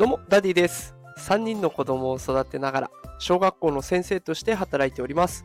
[0.00, 0.94] どうも、ダディです。
[1.18, 5.44] 3人の子供を育てながら、小学校の先生として働いております。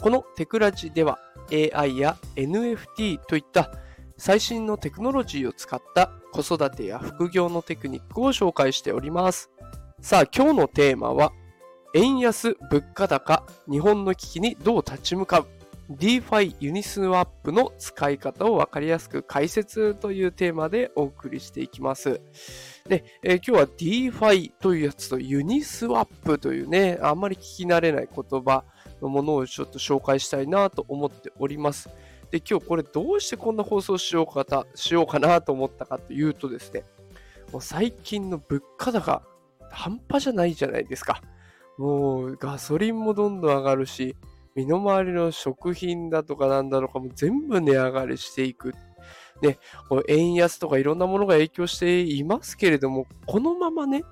[0.00, 1.20] このテクラジでは、
[1.52, 3.70] AI や NFT といった
[4.16, 9.52] 最新のテクノロジーを使った子育てや副業のテクニックを紹介しております。
[10.00, 11.30] さあ、今日のテーマは、
[11.94, 15.46] 円安、物価高、日本の危機にどう立ち向かう
[15.92, 22.20] DeFi Uniswap の使い方を分かりやすく解説というテーマでお送りしていきます。
[22.86, 28.62] で、えー今日は DeFi というやつとユニスワップというね、あんまり聞き慣れない言葉
[29.00, 31.88] のものをちょっと紹介したいなと思っております。
[32.30, 36.84] で、今日これどうしてこんな放送しようかたしようかなと思ったかというとですね、
[37.52, 39.22] もう最近の物価高
[39.70, 41.22] 半端じゃないじゃないですか。
[41.78, 44.14] もうガソリンもどんどん上がるし、
[44.54, 48.74] 身の回りの食品だとかなんだろうかも全部値上がりしていく。
[49.42, 54.04] ね、こ円安とかいろんなものが影響していますけれども、このままね、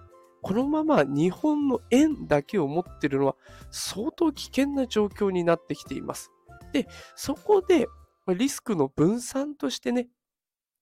[0.43, 3.37] このまま日本の円だけを持ってるのは
[3.71, 6.33] 相当危険な状況になってきています。
[6.73, 7.87] で、そこで
[8.29, 10.09] リスクの分散としてね、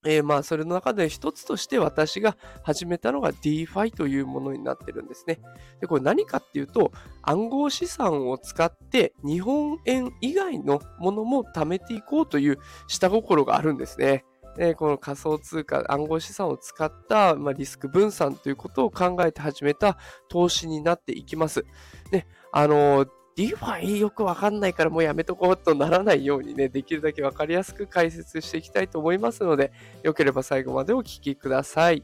[0.07, 5.41] えーまあそれの中で一つとして私が始めたのが DeFi というものになってるんですね。
[5.81, 6.91] で、これ何かっていうと
[7.23, 14.25] 暗号資産を使って日本円以外のものも貯めていこうという下心があるんですね。
[14.61, 19.97] でこの仮想通貨、暗号資産を使った、ま、リスク分散ということを考えて始めた
[20.29, 21.65] 投資になっていきます。
[22.11, 32.03] で、あの、DeFi よくわかんないからもうやめとこうとならないようにね、できるだけわかりやすく解説していきたいと思いますので、よければ最後までお聞きください。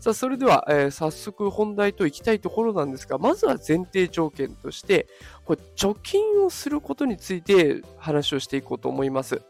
[0.00, 5.06] さあ、それでは、えー早速本題といきたいところなんですが、まずは前提条件として、
[5.44, 9.42] これ貯金をすることについて話をしていこうと思います。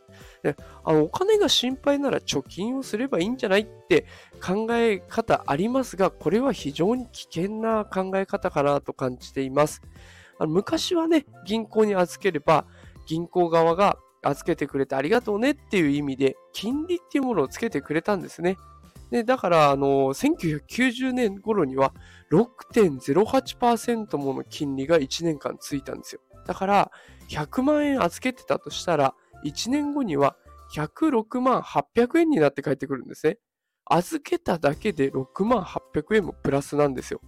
[0.42, 4.06] であのお金が心配なら貯金をすればいいんじゃないって
[4.42, 9.82] 考え方ありますが、これは非常に危険な考え方かなと感じています。
[10.38, 12.64] あの昔はね、銀行に預ければ、
[13.06, 18.56] 銀行側が預けてくれてありがとうねっていう意味で、金利っていうものをつけてくれたんですね。
[19.10, 21.92] でだから、あの、1990年頃には
[22.30, 26.20] 6.08%もの金利が1年間ついたんですよ。
[26.46, 26.90] だから、
[27.28, 29.14] 100万円預けてたとしたら、
[29.44, 30.36] 1年後には
[30.74, 33.38] 106万800円になって帰ってくるんですね。
[33.86, 37.20] 預けただけで6万800円もプラスなんですよ。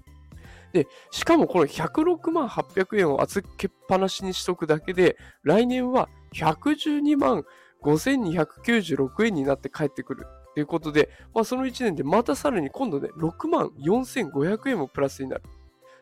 [0.72, 7.44] で、しかもこの106万800円を預けっぱなしにしとくだけで、来年は112万
[7.82, 15.42] 5296円になって帰ってくるということで、まあ、その1年でまたさらに今度ね、6万4500円もプラスになる。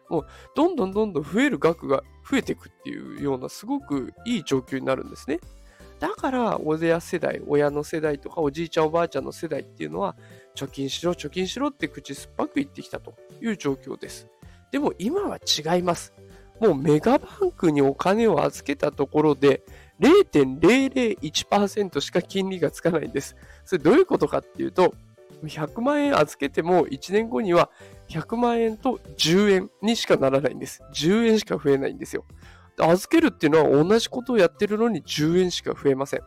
[0.08, 5.40] もう、どんどんどんどん増える額が増えていくっていうような、すごくいい状況になるんですね。
[6.00, 10.16] だから、親世代、親の世代とか、おじいちゃん、おばあちゃんの世代っていうのは、
[10.56, 14.26] 貯金しろ、貯金しろって口酸っぱく言ってきたという状況です。
[14.72, 16.14] でも今は違います。
[16.58, 19.62] もうメガバンクにお金を預けたところで、
[20.00, 23.36] 0.001%しか金利がつかないんです。
[23.66, 24.94] それどういうことかっていうと、
[25.44, 27.70] 100万円預けても1年後には
[28.08, 30.82] 100万円と10円にしかならないんです。
[30.92, 32.24] 10円しか増えないんですよ。
[32.82, 36.20] 預けるっていうのは同じことをやってるのに10円しか増えません。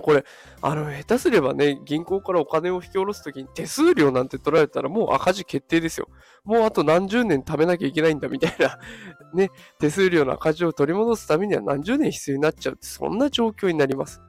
[0.00, 0.24] これ、
[0.62, 6.08] あの、下手すればね、銀行からお金を引き下ろすときに手数料なんて取られたらもう赤字決定ですよ。
[6.44, 8.78] もうあと何十年貯めなきゃいけないんだみたいな、
[9.34, 14.22] ね、手数料の赤字を取り戻すためには何十年必要になっちゃうって、そんな状況になります。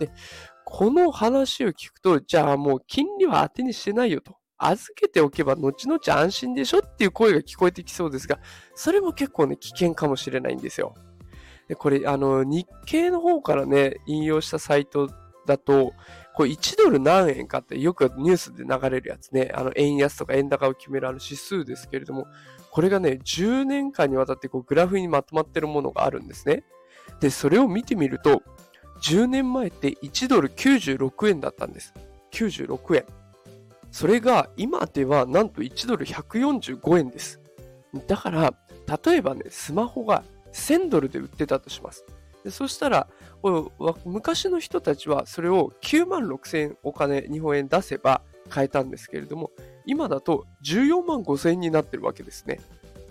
[0.00, 0.10] で、
[0.64, 4.36] この話を聞くと、じゃあもう金利は当てにしてないよと。
[4.58, 8.38] 預けておけば後々安心でしょっていう声が聞こえてきそうですが、
[8.74, 10.94] それも結構ね、危険かもしれないんですよ。
[11.68, 15.10] でこれ、あの、日経の方からね、引用したサイト
[15.46, 15.92] だと、
[16.34, 22.26] これ1ドル何円かってよくニュースで流れるやつね、あの円安とか円高を決めるあの指数ですけれども、
[22.70, 26.64] これがね、10年間にわたってこうグラフにまとまってるものがあるんですね。
[27.20, 28.42] で、それを見てみると、
[29.00, 31.94] 10年前って1ドル96円だったんです。
[32.32, 33.04] 96円。
[33.94, 37.40] それが今ではなんと1ドル145円です。
[38.08, 38.52] だから、
[39.04, 42.04] 例えばね、スマホが1000ドルで売ってたとします。
[42.50, 43.06] そしたら、
[44.04, 49.52] 昔の人たちはそれを9万6000円お金、日本円出せば買えたんですけれども、
[49.86, 52.58] 今だと14万5000円になってるわけですね。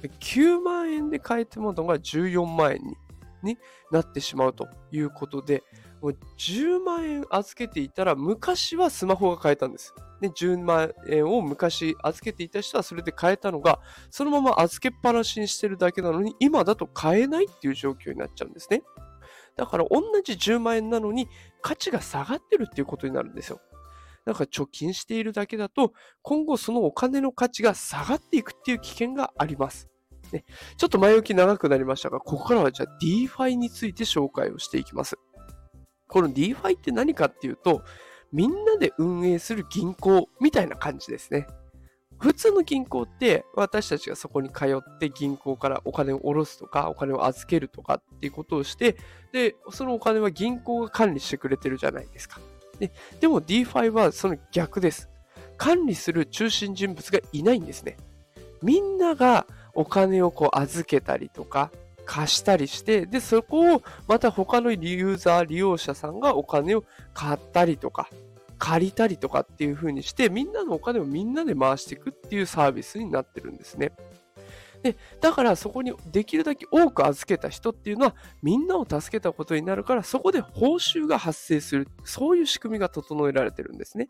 [0.01, 2.81] 9万円で買えてものが14万円
[3.41, 3.57] に
[3.89, 5.63] なってしまうということで、
[6.03, 9.95] もう10万円預けていたら昔はスマホが買えたんです。
[10.19, 13.79] で、10万円を昔預けていた人はそれで買えたのが、
[14.11, 18.83] そのまま預けっぱなしにしてるだけなのに、今だと買えないっていう状況になっちゃうんですね。
[19.55, 21.29] だから同じ10万円なのに
[21.61, 23.61] 価値が下がってるっていうことになるんですよ。
[24.25, 29.87] なんか貯金しているだけだと、今後そのお金の価値が下がっていくっていう危険があります。
[30.33, 30.43] ね、
[30.77, 35.17] ちょっと前置き長くなりましたが、ここからはじゃあ DeFi について紹介をしていきます。
[36.13, 37.81] この DeFi って何かっていうと、
[38.31, 41.47] みんなで運営する銀行みたいな感じですね。
[42.19, 48.95] 普通の銀行って私たちがそこに通って銀行からお金を下ろすとかお金を預けるとかっていうことをして
[49.33, 52.39] でそのお金は銀行が管理してくれてるじゃないですか。
[52.79, 55.09] ででも DeFi はその逆です。
[55.57, 57.97] 管理する中心人物がいないんですね。
[58.61, 61.71] みんながお金をこう預けたりとか
[62.05, 66.83] 貸したりして、で、そこをまた他のユーザー、利用者さんがお金を
[67.13, 68.09] 買ったりとか、
[68.57, 73.91] 借りたりとかっていう風にして、みんなのお金をみんなで回していくっていうサービスになってるんですね。
[74.83, 81.87] で、だからそこにできるだけ多く預けた人っていうのはみんなを助けたことになるからそこで報酬が発生する。
[82.03, 84.09] そういう仕組みが整えられてるんですね。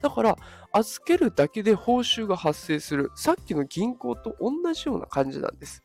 [0.00, 0.36] だから
[0.72, 3.10] 預けるだけで報酬が発生する。
[3.16, 5.82] さっきの銀行と同じような感じなんです。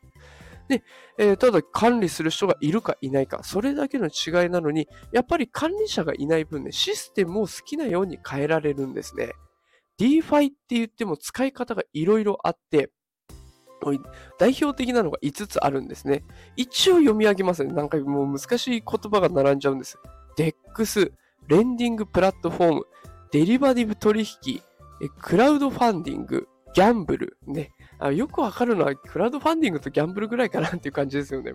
[0.67, 0.83] で、
[1.17, 9.31] えー、ただ管理する人がいるかいないか、それだけの違いなのに、やっぱり管理者がいない分ね、システムを好きなように変えられるんですね。
[9.99, 12.91] DeFi って言っても使い方がいろいろあって、
[14.37, 16.23] 代表的なのが5つあるんですね。
[16.55, 17.73] 一応読み上げますね。
[17.73, 19.97] なんかもう難しい言葉が並んじゃうんです。
[20.37, 21.11] DEX、
[21.47, 22.83] レンディングプラットフォーム、
[23.31, 24.61] デリバティブ取引、
[25.21, 27.71] クラウドファンディング、ギャンブル、ね。
[27.99, 31.53] あよくわかるのは、クラウドファンディングとギャンブルぐらいかなっていう感じですよね。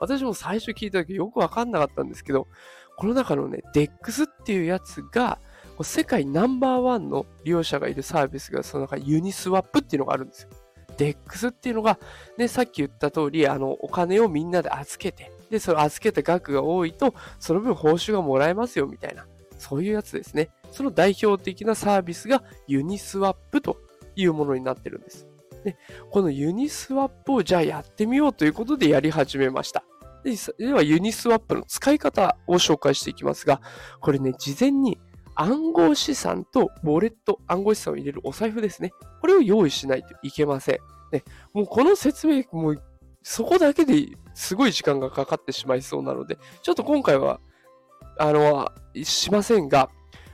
[0.00, 2.48] 私も最初聞いた時よくわかんなかったんですけど、
[2.96, 5.38] この中のね、DEX っていうやつが、
[5.82, 10.50] 世界ナンバーワンの利用者がいるサービスが、その中 Uniswap っていうのがあるんですよ。
[10.96, 11.98] DEX っていうのが、
[12.38, 19.26] ね、さっき言った通り、あの、お金をみんなで預けて、で、その預けた額が多いと、その分報酬がもらえますよ、みたいな。
[19.58, 20.50] そういうやつですね。
[20.70, 23.78] その代表的なサービスが Uniswap と
[24.16, 25.26] いうものになってるんです。
[25.64, 25.76] で、
[26.10, 29.84] この Uniswap をじゃあやってみようということでやり始めました。
[30.22, 33.60] ででは、 Uniswap の使い方を紹介していきますが、
[34.00, 34.98] これね、事前に
[35.34, 38.92] 暗号資産とウォレット、暗号資産を入れるお財布ですね。
[39.20, 40.78] これを用意しないといけません。
[41.12, 42.82] ね、もうこの説明、もう
[43.22, 47.40] そこだけですごい時間がかかってしまいそうなので、ちょっと今回は、
[48.18, 48.70] あの、
[49.02, 49.90] しませんが、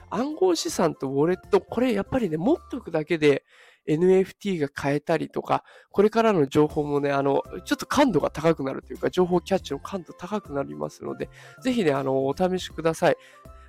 [0.09, 3.43] 暗号資産とウォレット、これやっぱりね、持っておくだけで
[3.87, 11.29] NFT が買えたりとか、これからの情報もね、あの、ちょっと感度が高くなるというか、情報キャッチの感度高くなりますので、
[11.61, 13.17] ぜひね、あの、お試しください。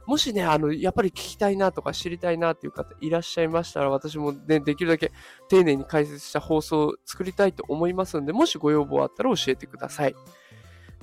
[0.06, 5.12] もしね、あの、やっぱり聞きたいなとか知りたいなっていう方いらっしゃいましたら、私もね、できるだけ
[5.48, 10.14] 丁寧に解説した放送を作りたいと思いますので、もしご要望あったら教えてください。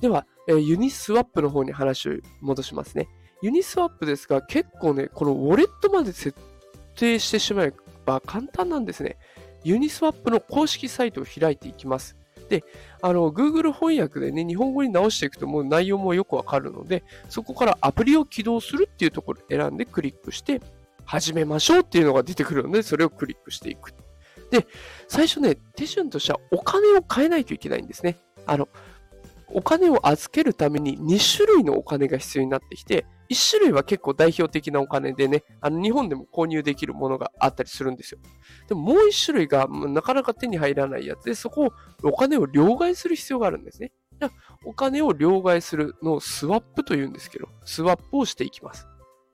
[0.00, 3.08] では、えー、 Uniswap の方に話を戻しますね。
[3.42, 6.38] Uniswap ですが、結構ね、このウォレットまで設
[6.94, 7.72] 定してしまえ
[8.04, 9.16] ば簡単なんですね。
[9.64, 12.16] Uniswap の公式サイトを開いていきます。
[12.48, 12.64] で、
[13.02, 20.60] あの、Google 翻訳でね、日本語に直していくともう内容もよくわかるので、そこからアプリを起動するっていうところを選んでクリックして、
[21.10, 23.92] 始めましょうっていうのが出てくるので、それをクリックしていく。
[24.52, 24.66] で、
[25.08, 28.16] 最初ね、手順としてはお金を変えないといけないんですね。
[28.46, 28.68] あの、
[29.52, 38.20] お金を預けるために2種類のお金が必要になってきて、1種類は結構代表的なお金でね、あの日本でも購入できるものがあったりするんですよ。
[38.68, 43.92] でももう1種類がなかなか手に入らないやつで、そこをお金を両替する必要があるんですね。
[44.66, 48.86] お金を両替するのをスワップというんですけど、スワップをしていきます。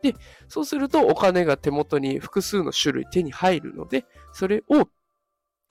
[0.02, 0.14] で、
[0.48, 4.88] そうするとお金が手元に複数の種類手に入るので、それを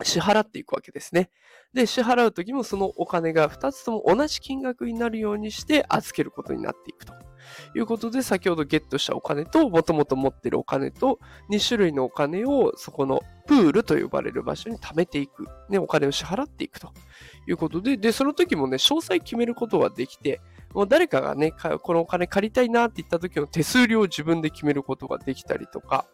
[0.03, 1.29] 支払っていくわけですね。
[1.73, 7.13] で、支払うときもそのお金が2つとも同じ金額になるようにして預けることになっていくと
[7.75, 15.45] いうことで、先ほどゲットしたお金と、もともと持ってるお金と、2種類のお金をそこのプールと呼ばれる場所に貯めていく。
[15.69, 16.91] ね、お金を支払っていくと
[17.47, 20.41] いうことで、で、その時もね、詳細決めることができて、
[20.73, 26.05] もう誰かがね、このお金借りたいなって言った時の手数料を自分で決めることができたりとか、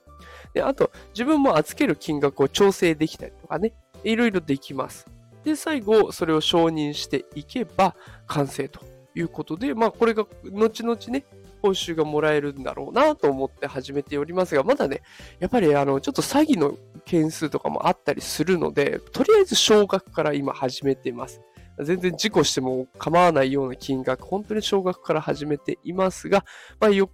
[0.53, 3.73] で、あと、自分も預ける金額を調整できたりとかね、
[4.03, 5.05] いろいろできます。
[5.43, 7.95] で、最後、それを承認していけば
[8.27, 8.81] 完成と
[9.15, 11.25] いうことで、まあ、これが後々ね、
[11.61, 15.01] 報酬がもらえるんだろうなと思って始めておりますが、まだね、
[15.39, 21.41] やっぱりあの、ちょっと詐欺の件数とかもあったりするので、とりあえず少額から今始めています。
[21.79, 26.45] 全然事故しても構わないような金額、本当に少額から始めていますが、
[26.79, 27.09] まあ、よ、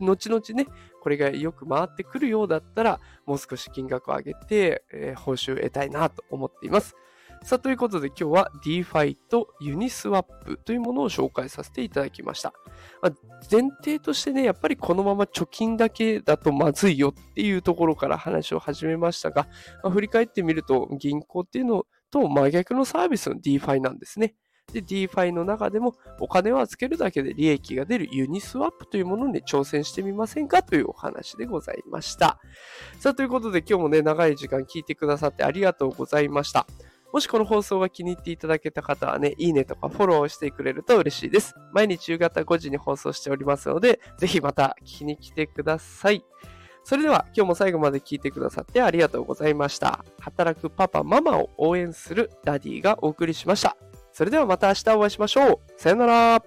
[0.00, 0.66] 後々ね、
[1.06, 6.96] これがよく回ってくるようだったら、もう少し金額を上げて、えー、報酬を得たいなと思っています。
[7.44, 12.52] さあ、ということで今日は DeFi と Uniswap というものを紹介させていただきました。
[13.00, 13.12] まあ、
[13.48, 19.46] 前提としてね、やっぱりこのまま貯金だけだとまずいよっていうところから話を始めましたが、
[19.84, 24.34] まあ、振り返ってみると銀行っていうのと真逆のサービスの DeFi なんですね。
[24.72, 32.38] で、DeFi の中でもお金を預けるだけで利益が出るユニスワップというものに挑戦してみませんかというお話でございました。
[32.98, 36.66] さあ、ということで今日もね、長い時間聞いてくださってありがとうございました。
[37.12, 41.54] もしこの放送が気に入っていただけた方はね、いいねとかフォローしてくれると嬉しいです。
[41.72, 46.24] 毎日夕方5時に放送しておりますので、ぜひまた聞きに来てください。
[46.84, 50.04] それでは今日も最後まで聞いてくださってありがとうございました。
[50.20, 53.76] 働くパパ、ママを応援するダディがお送りしました。
[54.16, 55.58] それではまた明日お会いしましょう。
[55.76, 56.42] さよなら。